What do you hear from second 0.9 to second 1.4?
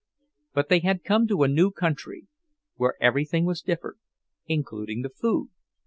come